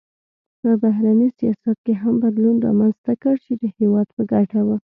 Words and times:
په 0.61 0.69
بهرني 0.81 1.29
سیاست 1.39 1.77
کې 1.85 1.93
هم 2.01 2.13
بدلون 2.23 2.55
رامنځته 2.65 3.13
کړ 3.21 3.35
چې 3.45 3.53
د 3.61 3.63
هېواد 3.77 4.07
په 4.15 4.21
ګټه 4.31 4.59
و. 4.67 4.69